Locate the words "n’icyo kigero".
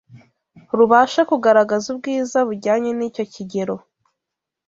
2.97-3.75